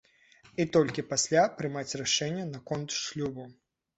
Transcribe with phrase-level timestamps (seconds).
[0.63, 3.47] І толькі пасля прымаць рашэнне наконт шлюбу.